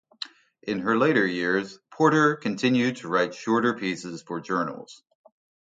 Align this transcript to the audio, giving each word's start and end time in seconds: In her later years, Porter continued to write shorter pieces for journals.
In 0.63 0.79
her 0.79 0.97
later 0.97 1.27
years, 1.27 1.77
Porter 1.91 2.35
continued 2.35 2.95
to 2.97 3.07
write 3.07 3.35
shorter 3.35 3.75
pieces 3.75 4.23
for 4.23 4.41
journals. 4.41 5.03